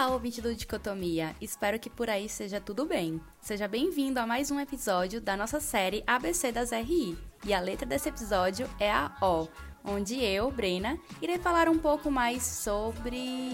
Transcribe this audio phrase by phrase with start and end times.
[0.00, 1.36] Olá, ouvinte do Dicotomia!
[1.42, 3.20] Espero que por aí seja tudo bem.
[3.38, 7.18] Seja bem-vindo a mais um episódio da nossa série ABC das RI.
[7.44, 9.46] E a letra desse episódio é a O,
[9.84, 13.52] onde eu, Brena, irei falar um pouco mais sobre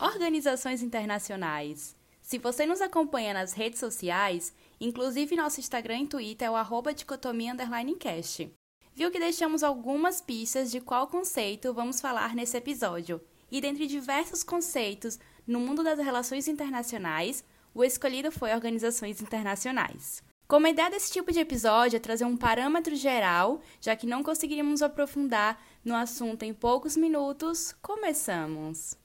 [0.00, 1.94] organizações internacionais.
[2.22, 6.94] Se você nos acompanha nas redes sociais, inclusive nosso Instagram e Twitter é o arroba
[6.94, 8.50] dicotomia_cast.
[8.94, 13.20] Viu que deixamos algumas pistas de qual conceito vamos falar nesse episódio.
[13.50, 20.22] E dentre diversos conceitos no mundo das relações internacionais, o escolhido foi organizações internacionais.
[20.46, 24.22] Como a ideia desse tipo de episódio é trazer um parâmetro geral, já que não
[24.22, 28.96] conseguiríamos aprofundar no assunto em poucos minutos, começamos!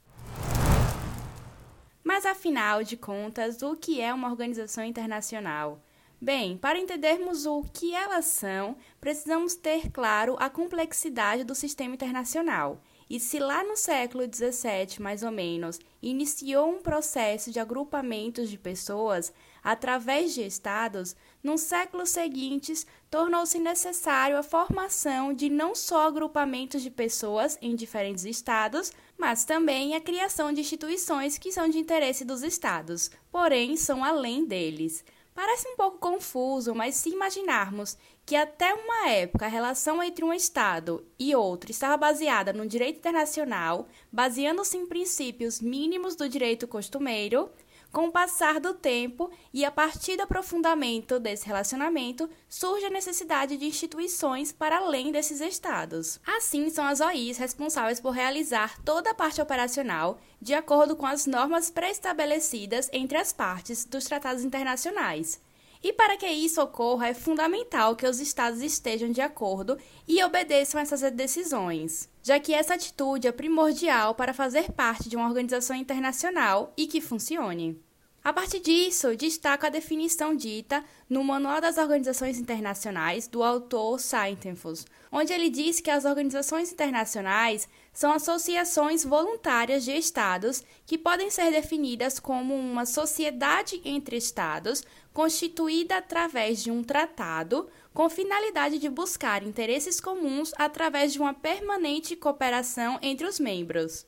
[2.04, 5.82] Mas afinal de contas, o que é uma organização internacional?
[6.20, 12.82] Bem, para entendermos o que elas são, precisamos ter claro a complexidade do sistema internacional.
[13.10, 18.58] E se lá no século XVII, mais ou menos, iniciou um processo de agrupamentos de
[18.58, 19.32] pessoas
[19.64, 26.90] através de estados, nos séculos seguintes tornou-se necessário a formação de não só agrupamentos de
[26.90, 32.44] pessoas em diferentes estados, mas também a criação de instituições que são de interesse dos
[32.44, 35.04] estados, porém são além deles.
[35.38, 40.34] Parece um pouco confuso, mas se imaginarmos que até uma época a relação entre um
[40.34, 47.52] Estado e outro estava baseada no direito internacional, baseando-se em princípios mínimos do direito costumeiro,
[47.92, 53.58] com o passar do tempo e a partir do aprofundamento desse relacionamento, surge a necessidade
[53.58, 56.20] de instituições para além desses estados.
[56.26, 61.26] Assim, são as OIs responsáveis por realizar toda a parte operacional de acordo com as
[61.26, 65.40] normas pré-estabelecidas entre as partes dos tratados internacionais.
[65.88, 70.82] E para que isso ocorra, é fundamental que os estados estejam de acordo e obedeçam
[70.82, 76.74] essas decisões, já que essa atitude é primordial para fazer parte de uma organização internacional
[76.76, 77.82] e que funcione.
[78.28, 84.86] A partir disso, destaco a definição dita no Manual das Organizações Internacionais do autor Saintenfus,
[85.10, 91.52] onde ele diz que as organizações internacionais são associações voluntárias de estados que podem ser
[91.52, 99.42] definidas como uma sociedade entre estados constituída através de um tratado com finalidade de buscar
[99.42, 104.06] interesses comuns através de uma permanente cooperação entre os membros.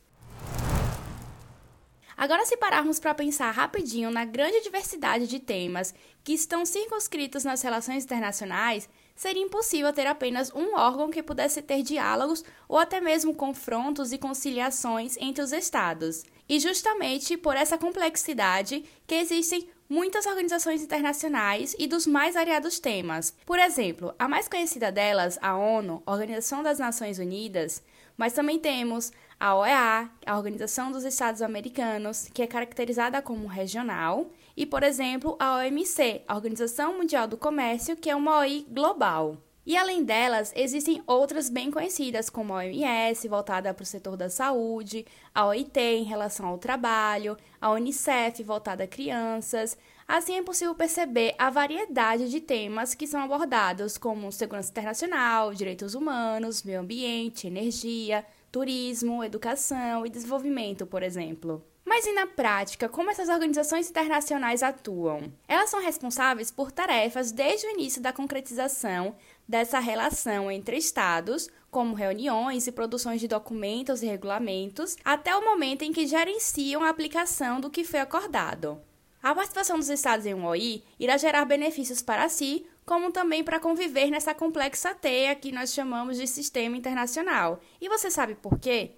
[2.19, 7.61] Agora, se pararmos para pensar rapidinho na grande diversidade de temas que estão circunscritos nas
[7.61, 13.33] relações internacionais, seria impossível ter apenas um órgão que pudesse ter diálogos ou até mesmo
[13.33, 16.25] confrontos e conciliações entre os Estados.
[16.49, 23.33] E justamente por essa complexidade que existem muitas organizações internacionais e dos mais variados temas.
[23.45, 27.81] Por exemplo, a mais conhecida delas, a ONU, Organização das Nações Unidas,
[28.19, 34.29] mas também temos a OEA, a Organização dos Estados Americanos, que é caracterizada como regional,
[34.57, 39.37] e, por exemplo, a OMC, a Organização Mundial do Comércio, que é uma OI global.
[39.65, 44.29] E além delas, existem outras bem conhecidas, como a OMS, voltada para o setor da
[44.29, 49.77] saúde, a OIT em relação ao trabalho, a Unicef, voltada a crianças.
[50.09, 55.93] Assim é possível perceber a variedade de temas que são abordados, como segurança internacional, direitos
[55.93, 61.63] humanos, meio ambiente, energia, turismo, educação e desenvolvimento, por exemplo.
[61.85, 65.31] Mas e na prática, como essas organizações internacionais atuam?
[65.47, 69.15] Elas são responsáveis por tarefas desde o início da concretização
[69.47, 75.83] dessa relação entre Estados, como reuniões e produções de documentos e regulamentos, até o momento
[75.83, 78.81] em que gerenciam a aplicação do que foi acordado.
[79.21, 83.59] A participação dos Estados em um OI irá gerar benefícios para si, como também para
[83.59, 87.59] conviver nessa complexa teia que nós chamamos de sistema internacional.
[87.81, 88.91] E você sabe por quê?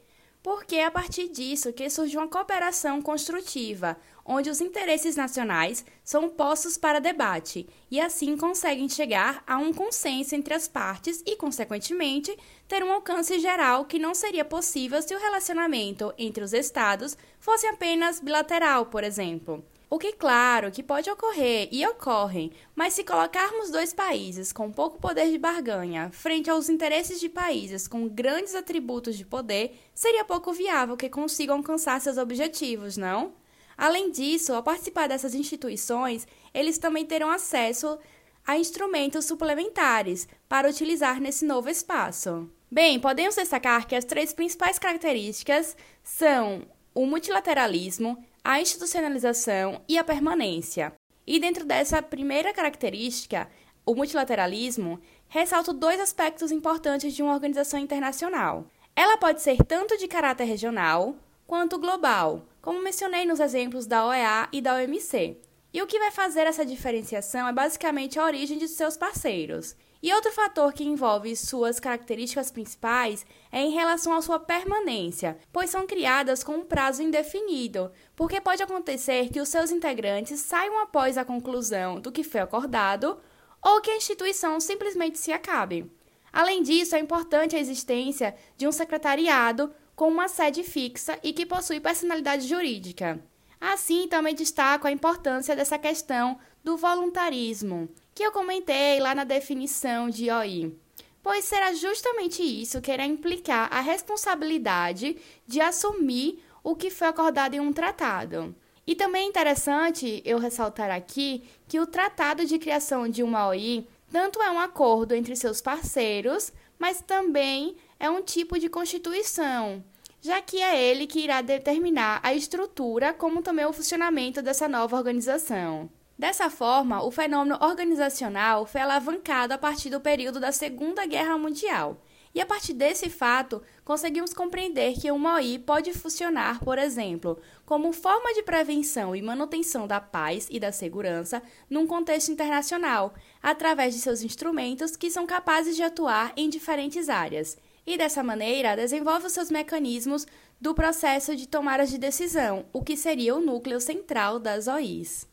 [0.43, 6.29] Porque é a partir disso que surge uma cooperação construtiva, onde os interesses nacionais são
[6.29, 12.35] postos para debate e assim conseguem chegar a um consenso entre as partes e, consequentemente,
[12.67, 17.65] ter um alcance geral que não seria possível se o relacionamento entre os estados fosse
[17.65, 19.63] apenas bilateral, por exemplo.
[19.93, 24.97] O que, claro, que pode ocorrer e ocorrem, mas se colocarmos dois países com pouco
[24.97, 30.53] poder de barganha frente aos interesses de países com grandes atributos de poder, seria pouco
[30.53, 33.33] viável que consigam alcançar seus objetivos, não?
[33.77, 37.99] Além disso, ao participar dessas instituições, eles também terão acesso
[38.47, 42.49] a instrumentos suplementares para utilizar nesse novo espaço.
[42.71, 50.03] Bem, podemos destacar que as três principais características são o multilateralismo, a institucionalização e a
[50.03, 50.93] permanência.
[51.25, 53.47] E dentro dessa primeira característica,
[53.85, 58.65] o multilateralismo, ressalto dois aspectos importantes de uma organização internacional.
[58.95, 61.15] Ela pode ser tanto de caráter regional
[61.47, 65.37] quanto global, como mencionei nos exemplos da OEA e da OMC.
[65.73, 69.75] E o que vai fazer essa diferenciação é basicamente a origem de seus parceiros.
[70.03, 75.69] E outro fator que envolve suas características principais é em relação à sua permanência, pois
[75.69, 81.19] são criadas com um prazo indefinido, porque pode acontecer que os seus integrantes saiam após
[81.19, 83.19] a conclusão do que foi acordado
[83.61, 85.91] ou que a instituição simplesmente se acabe.
[86.33, 91.45] Além disso, é importante a existência de um secretariado com uma sede fixa e que
[91.45, 93.23] possui personalidade jurídica.
[93.59, 100.09] Assim, também destaco a importância dessa questão do voluntarismo, que eu comentei lá na definição
[100.09, 100.75] de OI.
[101.23, 107.53] Pois será justamente isso que irá implicar a responsabilidade de assumir o que foi acordado
[107.53, 108.55] em um tratado.
[108.85, 113.87] E também é interessante eu ressaltar aqui que o tratado de criação de uma OI
[114.11, 119.81] tanto é um acordo entre seus parceiros, mas também é um tipo de constituição,
[120.19, 124.97] já que é ele que irá determinar a estrutura como também o funcionamento dessa nova
[124.97, 125.89] organização.
[126.21, 131.99] Dessa forma, o fenômeno organizacional foi alavancado a partir do período da Segunda Guerra Mundial.
[132.31, 137.91] E a partir desse fato, conseguimos compreender que uma OI pode funcionar, por exemplo, como
[137.91, 143.99] forma de prevenção e manutenção da paz e da segurança num contexto internacional, através de
[143.99, 147.57] seus instrumentos que são capazes de atuar em diferentes áreas.
[147.83, 150.27] E dessa maneira, desenvolve os seus mecanismos
[150.61, 155.30] do processo de tomadas de decisão, o que seria o núcleo central das OIs.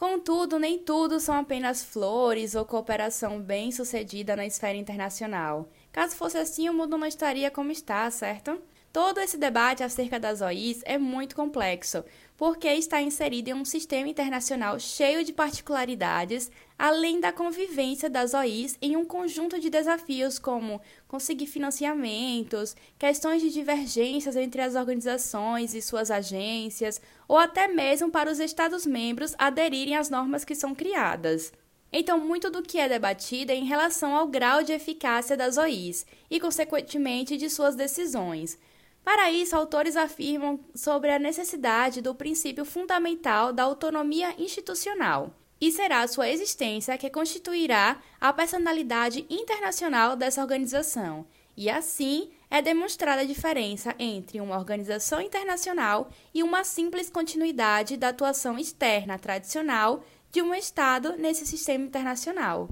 [0.00, 5.68] Contudo, nem tudo são apenas flores ou cooperação bem-sucedida na esfera internacional.
[5.92, 8.58] Caso fosse assim, o mundo não estaria como está, certo?
[8.92, 12.04] Todo esse debate acerca das OIs é muito complexo,
[12.36, 18.76] porque está inserido em um sistema internacional cheio de particularidades, além da convivência das OIs
[18.82, 25.80] em um conjunto de desafios como conseguir financiamentos, questões de divergências entre as organizações e
[25.80, 31.52] suas agências, ou até mesmo para os Estados-membros aderirem às normas que são criadas.
[31.92, 36.04] Então, muito do que é debatido é em relação ao grau de eficácia das OIs
[36.28, 38.58] e, consequentemente, de suas decisões.
[39.04, 46.06] Para isso, autores afirmam sobre a necessidade do princípio fundamental da autonomia institucional, e será
[46.08, 51.26] sua existência que constituirá a personalidade internacional dessa organização.
[51.56, 58.08] E assim é demonstrada a diferença entre uma organização internacional e uma simples continuidade da
[58.08, 62.68] atuação externa tradicional de um Estado nesse sistema internacional.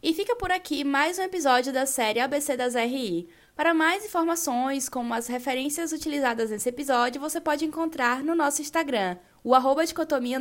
[0.00, 3.28] E fica por aqui mais um episódio da série ABC das RI.
[3.58, 9.16] Para mais informações, como as referências utilizadas nesse episódio, você pode encontrar no nosso Instagram,
[9.42, 10.40] o arroba dicotomia.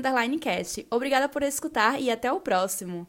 [0.92, 3.08] Obrigada por escutar e até o próximo!